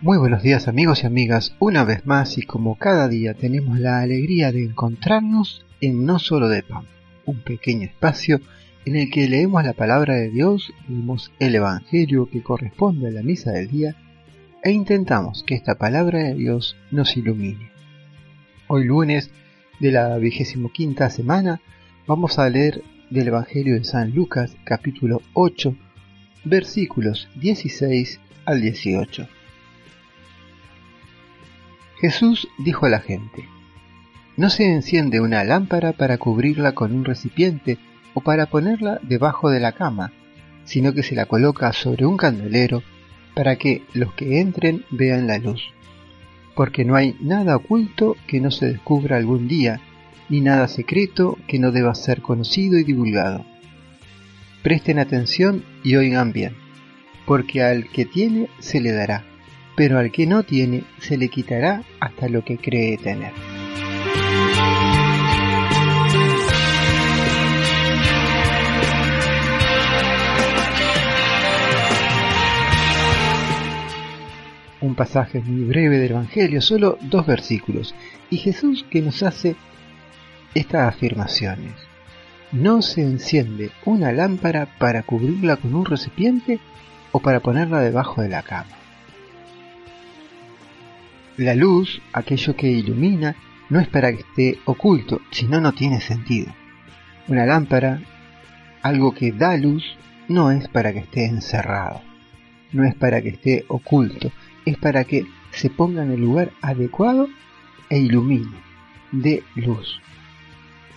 Muy 0.00 0.16
buenos 0.16 0.42
días 0.42 0.68
amigos 0.68 1.02
y 1.02 1.06
amigas, 1.06 1.54
una 1.58 1.84
vez 1.84 2.06
más 2.06 2.38
y 2.38 2.42
como 2.42 2.76
cada 2.78 3.08
día 3.08 3.34
tenemos 3.34 3.78
la 3.78 4.00
alegría 4.00 4.50
de 4.52 4.64
encontrarnos 4.64 5.66
en 5.82 6.06
No 6.06 6.18
Solo 6.18 6.48
de 6.48 6.62
Pan, 6.62 6.84
un 7.26 7.40
pequeño 7.42 7.84
espacio 7.84 8.40
en 8.86 8.96
el 8.96 9.10
que 9.10 9.28
leemos 9.28 9.62
la 9.62 9.74
palabra 9.74 10.14
de 10.14 10.30
Dios, 10.30 10.72
leemos 10.88 11.30
el 11.38 11.56
Evangelio 11.56 12.30
que 12.30 12.42
corresponde 12.42 13.08
a 13.08 13.10
la 13.10 13.22
misa 13.22 13.52
del 13.52 13.68
día 13.68 13.96
e 14.62 14.70
intentamos 14.70 15.44
que 15.44 15.54
esta 15.54 15.74
palabra 15.74 16.20
de 16.20 16.34
Dios 16.34 16.76
nos 16.90 17.14
ilumine. 17.18 17.77
Hoy 18.70 18.84
lunes 18.84 19.30
de 19.80 19.90
la 19.92 20.18
vigésimo 20.18 20.70
quinta 20.70 21.08
semana 21.08 21.62
vamos 22.06 22.38
a 22.38 22.50
leer 22.50 22.82
del 23.08 23.28
Evangelio 23.28 23.72
de 23.76 23.84
San 23.84 24.14
Lucas 24.14 24.58
capítulo 24.64 25.22
8 25.32 25.74
versículos 26.44 27.30
16 27.36 28.20
al 28.44 28.60
18. 28.60 29.26
Jesús 31.98 32.46
dijo 32.58 32.84
a 32.84 32.90
la 32.90 33.00
gente, 33.00 33.48
No 34.36 34.50
se 34.50 34.70
enciende 34.70 35.22
una 35.22 35.44
lámpara 35.44 35.94
para 35.94 36.18
cubrirla 36.18 36.72
con 36.72 36.94
un 36.94 37.06
recipiente 37.06 37.78
o 38.12 38.20
para 38.20 38.50
ponerla 38.50 39.00
debajo 39.02 39.48
de 39.48 39.60
la 39.60 39.72
cama, 39.72 40.12
sino 40.64 40.92
que 40.92 41.02
se 41.02 41.14
la 41.14 41.24
coloca 41.24 41.72
sobre 41.72 42.04
un 42.04 42.18
candelero 42.18 42.82
para 43.34 43.56
que 43.56 43.82
los 43.94 44.12
que 44.12 44.40
entren 44.40 44.84
vean 44.90 45.26
la 45.26 45.38
luz. 45.38 45.62
Porque 46.58 46.84
no 46.84 46.94
hay 46.94 47.16
nada 47.20 47.56
oculto 47.56 48.18
que 48.26 48.38
no 48.38 48.50
se 48.50 48.66
descubra 48.66 49.16
algún 49.16 49.48
día, 49.48 49.80
ni 50.28 50.42
nada 50.42 50.68
secreto 50.68 51.38
que 51.46 51.58
no 51.58 51.72
deba 51.72 51.94
ser 51.94 52.20
conocido 52.20 52.78
y 52.78 52.84
divulgado. 52.84 53.46
Presten 54.62 54.98
atención 54.98 55.64
y 55.82 55.96
oigan 55.96 56.34
bien, 56.34 56.54
porque 57.24 57.62
al 57.62 57.88
que 57.88 58.04
tiene 58.04 58.50
se 58.58 58.82
le 58.82 58.92
dará 58.92 59.24
pero 59.78 59.96
al 59.96 60.10
que 60.10 60.26
no 60.26 60.42
tiene 60.42 60.82
se 60.98 61.16
le 61.16 61.28
quitará 61.28 61.84
hasta 62.00 62.28
lo 62.28 62.44
que 62.44 62.58
cree 62.58 62.98
tener. 62.98 63.32
Un 74.80 74.94
pasaje 74.94 75.40
muy 75.40 75.64
breve 75.64 75.98
del 75.98 76.12
Evangelio, 76.12 76.60
solo 76.60 76.98
dos 77.02 77.26
versículos, 77.26 77.94
y 78.30 78.36
Jesús 78.38 78.84
que 78.90 79.02
nos 79.02 79.22
hace 79.22 79.56
estas 80.54 80.94
afirmaciones. 80.94 81.74
No 82.52 82.82
se 82.82 83.02
enciende 83.02 83.70
una 83.84 84.12
lámpara 84.12 84.66
para 84.78 85.02
cubrirla 85.02 85.56
con 85.56 85.74
un 85.74 85.84
recipiente 85.84 86.60
o 87.12 87.20
para 87.20 87.40
ponerla 87.40 87.80
debajo 87.80 88.22
de 88.22 88.28
la 88.28 88.42
cama 88.42 88.78
la 91.38 91.54
luz, 91.54 92.02
aquello 92.12 92.56
que 92.56 92.68
ilumina, 92.68 93.36
no 93.70 93.78
es 93.78 93.88
para 93.88 94.12
que 94.12 94.20
esté 94.20 94.58
oculto, 94.64 95.20
sino 95.30 95.60
no 95.60 95.72
tiene 95.72 96.00
sentido. 96.00 96.52
Una 97.28 97.46
lámpara, 97.46 98.00
algo 98.82 99.14
que 99.14 99.30
da 99.30 99.56
luz, 99.56 99.84
no 100.28 100.50
es 100.50 100.68
para 100.68 100.92
que 100.92 100.98
esté 101.00 101.26
encerrado, 101.26 102.02
no 102.72 102.84
es 102.84 102.94
para 102.96 103.22
que 103.22 103.28
esté 103.30 103.64
oculto, 103.68 104.32
es 104.68 104.78
para 104.78 105.04
que 105.04 105.26
se 105.50 105.70
ponga 105.70 106.02
en 106.02 106.12
el 106.12 106.20
lugar 106.20 106.52
adecuado 106.60 107.28
e 107.90 107.98
ilumine, 107.98 108.56
de 109.12 109.42
luz. 109.54 110.00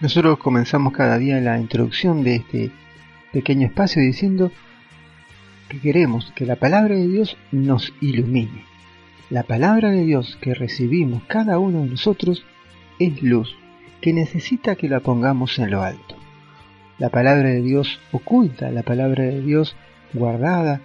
Nosotros 0.00 0.38
comenzamos 0.38 0.92
cada 0.92 1.18
día 1.18 1.40
la 1.40 1.58
introducción 1.58 2.24
de 2.24 2.36
este 2.36 2.70
pequeño 3.32 3.66
espacio 3.66 4.02
diciendo 4.02 4.50
que 5.68 5.80
queremos 5.80 6.32
que 6.34 6.44
la 6.44 6.56
palabra 6.56 6.96
de 6.96 7.06
Dios 7.08 7.36
nos 7.52 7.92
ilumine 8.00 8.72
la 9.32 9.44
palabra 9.44 9.90
de 9.90 10.04
Dios 10.04 10.36
que 10.42 10.52
recibimos 10.52 11.22
cada 11.26 11.58
uno 11.58 11.80
de 11.84 11.86
nosotros 11.86 12.44
es 12.98 13.22
luz, 13.22 13.56
que 14.02 14.12
necesita 14.12 14.76
que 14.76 14.90
la 14.90 15.00
pongamos 15.00 15.58
en 15.58 15.70
lo 15.70 15.80
alto. 15.80 16.16
La 16.98 17.08
palabra 17.08 17.48
de 17.48 17.62
Dios 17.62 17.98
oculta, 18.12 18.70
la 18.70 18.82
palabra 18.82 19.24
de 19.24 19.40
Dios 19.40 19.74
guardada, 20.12 20.82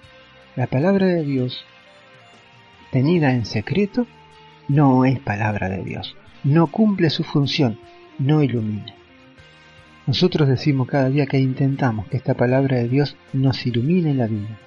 la 0.55 0.67
palabra 0.67 1.07
de 1.07 1.25
Dios 1.25 1.65
tenida 2.97 3.31
en 3.31 3.45
secreto, 3.45 4.07
no 4.67 5.05
es 5.05 5.19
palabra 5.19 5.69
de 5.69 5.83
Dios, 5.83 6.15
no 6.43 6.65
cumple 6.65 7.11
su 7.11 7.23
función, 7.23 7.77
no 8.17 8.41
ilumina. 8.41 8.95
Nosotros 10.07 10.47
decimos 10.47 10.87
cada 10.87 11.07
día 11.11 11.27
que 11.27 11.37
intentamos 11.37 12.07
que 12.07 12.17
esta 12.17 12.33
palabra 12.33 12.77
de 12.77 12.89
Dios 12.89 13.15
nos 13.33 13.67
ilumine 13.67 14.15
la 14.15 14.25
vida. 14.25 14.57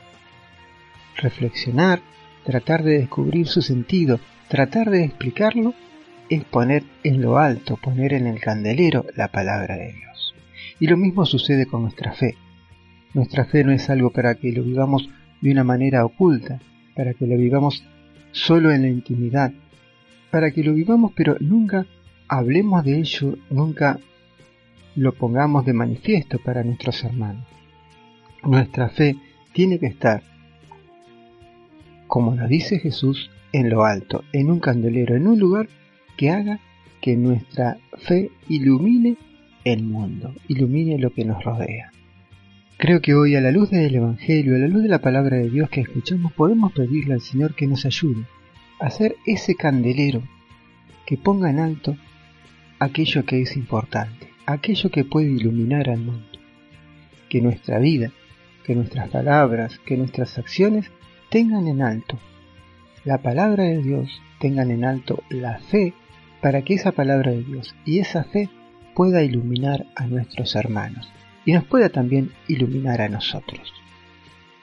Reflexionar 1.17 2.03
tratar 2.45 2.85
de 2.85 2.99
descubrir 2.99 3.49
su 3.49 3.63
sentido, 3.63 4.21
tratar 4.47 4.91
de 4.91 5.03
explicarlo, 5.03 5.75
es 6.29 6.45
poner 6.45 6.85
en 7.03 7.21
lo 7.21 7.37
alto, 7.37 7.79
poner 7.79 8.13
en 8.13 8.29
el 8.29 8.39
candelero 8.39 9.07
la 9.17 9.27
palabra 9.27 9.75
de 9.75 9.93
Dios. 9.93 10.37
Y 10.79 10.87
lo 10.87 10.97
mismo 10.97 11.27
sucede 11.27 11.67
con 11.67 11.83
nuestra 11.83 12.13
fe. 12.13 12.37
Nuestra 13.13 13.45
fe 13.47 13.65
no 13.65 13.73
es 13.73 13.91
algo 13.91 14.11
para 14.11 14.37
que 14.37 14.53
lo 14.53 14.63
vivamos 14.63 15.11
de 15.41 15.51
una 15.51 15.65
manera 15.65 16.05
oculta, 16.05 16.61
para 16.95 17.13
que 17.15 17.27
lo 17.27 17.37
vivamos 17.37 17.83
solo 18.33 18.71
en 18.71 18.83
la 18.83 18.89
intimidad, 18.89 19.53
para 20.31 20.51
que 20.51 20.63
lo 20.63 20.75
vivamos 20.75 21.13
pero 21.15 21.37
nunca 21.41 21.87
hablemos 22.29 22.85
de 22.85 22.99
ello, 22.99 23.37
nunca 23.51 23.99
lo 24.97 25.13
pongamos 25.13 25.65
de 25.65 25.73
manifiesto 25.73 26.39
para 26.39 26.63
nuestros 26.63 27.03
hermanos. 27.05 27.47
Nuestra 28.43 28.89
fe 28.89 29.17
tiene 29.53 29.79
que 29.79 29.87
estar 29.87 30.23
como 32.11 32.35
nos 32.35 32.49
dice 32.49 32.81
Jesús, 32.81 33.31
en 33.53 33.71
lo 33.71 33.85
alto, 33.85 34.25
en 34.33 34.51
un 34.51 34.59
candelero, 34.59 35.15
en 35.15 35.29
un 35.29 35.39
lugar 35.39 35.69
que 36.17 36.31
haga 36.31 36.59
que 37.01 37.17
nuestra 37.17 37.79
fe 37.99 38.33
ilumine 38.49 39.17
el 39.63 39.85
mundo, 39.85 40.35
ilumine 40.49 40.99
lo 40.99 41.13
que 41.13 41.25
nos 41.25 41.45
rodea. 41.45 41.93
Creo 42.81 43.03
que 43.03 43.15
hoy 43.15 43.37
a 43.37 43.43
la 43.43 43.51
luz 43.51 43.69
del 43.69 43.95
Evangelio, 43.95 44.57
a 44.57 44.59
la 44.59 44.67
luz 44.67 44.83
de 44.83 44.89
la 44.89 45.03
palabra 45.03 45.37
de 45.37 45.51
Dios 45.51 45.69
que 45.69 45.83
escuchamos, 45.83 46.33
podemos 46.33 46.73
pedirle 46.73 47.13
al 47.13 47.21
Señor 47.21 47.55
que 47.55 47.67
nos 47.67 47.85
ayude 47.85 48.25
a 48.81 48.87
hacer 48.87 49.17
ese 49.27 49.55
candelero 49.55 50.23
que 51.05 51.19
ponga 51.19 51.51
en 51.51 51.59
alto 51.59 51.99
aquello 52.79 53.27
que 53.27 53.43
es 53.43 53.55
importante, 53.55 54.31
aquello 54.47 54.91
que 54.91 55.05
puede 55.05 55.31
iluminar 55.31 55.91
al 55.91 55.99
mundo. 55.99 56.39
Que 57.29 57.43
nuestra 57.43 57.79
vida, 57.79 58.13
que 58.65 58.75
nuestras 58.75 59.11
palabras, 59.11 59.79
que 59.85 59.99
nuestras 59.99 60.39
acciones 60.39 60.91
tengan 61.29 61.69
en 61.69 61.83
alto 61.83 62.19
la 63.05 63.19
palabra 63.19 63.65
de 63.65 63.83
Dios, 63.83 64.23
tengan 64.39 64.71
en 64.71 64.87
alto 64.87 65.23
la 65.29 65.59
fe 65.59 65.93
para 66.41 66.63
que 66.63 66.73
esa 66.73 66.93
palabra 66.93 67.31
de 67.31 67.45
Dios 67.45 67.75
y 67.85 67.99
esa 67.99 68.25
fe 68.25 68.49
pueda 68.95 69.23
iluminar 69.23 69.85
a 69.97 70.07
nuestros 70.07 70.57
hermanos 70.57 71.13
y 71.45 71.53
nos 71.53 71.65
pueda 71.65 71.89
también 71.89 72.31
iluminar 72.49 73.01
a 73.01 73.09
nosotros. 73.09 73.73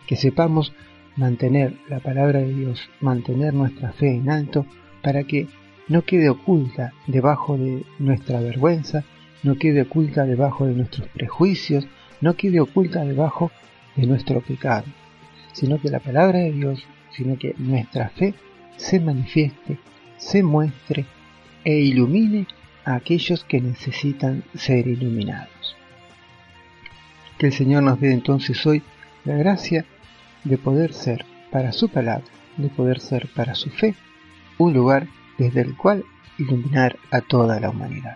Que 0.06 0.16
sepamos 0.16 0.74
mantener 1.16 1.74
la 1.90 2.00
palabra 2.00 2.40
de 2.40 2.54
Dios, 2.54 2.90
mantener 3.02 3.54
nuestra 3.54 3.92
fe 3.92 4.16
en 4.16 4.30
alto 4.30 4.66
para 5.02 5.24
que 5.24 5.48
no 5.88 6.04
quede 6.04 6.30
oculta 6.30 6.94
debajo 7.08 7.58
de 7.58 7.84
nuestra 8.00 8.40
vergüenza, 8.40 9.04
no 9.44 9.56
quede 9.56 9.82
oculta 9.82 10.26
debajo 10.26 10.66
de 10.66 10.74
nuestros 10.74 11.08
prejuicios, 11.10 11.88
no 12.22 12.36
quede 12.36 12.60
oculta 12.60 13.06
debajo 13.06 13.52
de 13.96 14.06
nuestro 14.06 14.42
pecado, 14.42 14.86
sino 15.54 15.80
que 15.80 15.90
la 15.90 16.00
palabra 16.00 16.40
de 16.40 16.52
Dios, 16.52 16.84
sino 17.12 17.38
que 17.38 17.56
nuestra 17.58 18.10
fe 18.10 18.34
se 18.76 19.00
manifieste, 19.00 19.78
se 20.18 20.44
muestre 20.44 21.06
e 21.64 21.80
ilumine 21.80 22.48
a 22.86 22.96
aquellos 22.96 23.44
que 23.44 23.60
necesitan 23.60 24.44
ser 24.56 24.88
iluminados. 24.88 25.57
Que 27.38 27.48
el 27.48 27.54
Señor 27.54 27.84
nos 27.84 28.00
dé 28.00 28.12
entonces 28.12 28.66
hoy 28.66 28.82
la 29.24 29.36
gracia 29.36 29.86
de 30.44 30.58
poder 30.58 30.94
ser 30.94 31.26
para 31.52 31.72
su 31.72 31.90
palabra, 31.90 32.26
de 32.58 32.70
poder 32.70 33.00
ser 33.00 33.28
para 33.36 33.56
su 33.56 33.70
fe, 33.70 33.96
un 34.58 34.74
lugar 34.74 35.08
desde 35.38 35.62
el 35.62 35.76
cual 35.76 36.04
iluminar 36.38 36.98
a 37.12 37.22
toda 37.22 37.60
la 37.60 37.70
humanidad. 37.70 38.16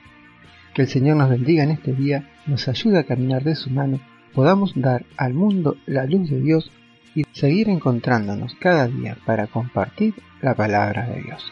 Que 0.73 0.83
el 0.83 0.87
Señor 0.87 1.17
nos 1.17 1.29
bendiga 1.29 1.63
en 1.63 1.71
este 1.71 1.93
día, 1.93 2.29
nos 2.47 2.67
ayude 2.67 2.99
a 2.99 3.03
caminar 3.03 3.43
de 3.43 3.55
su 3.55 3.69
mano, 3.69 3.99
podamos 4.33 4.73
dar 4.75 5.05
al 5.17 5.33
mundo 5.33 5.75
la 5.85 6.05
luz 6.05 6.29
de 6.29 6.39
Dios 6.39 6.71
y 7.13 7.23
seguir 7.33 7.69
encontrándonos 7.69 8.55
cada 8.55 8.87
día 8.87 9.17
para 9.25 9.47
compartir 9.47 10.13
la 10.41 10.55
palabra 10.55 11.07
de 11.07 11.21
Dios. 11.21 11.51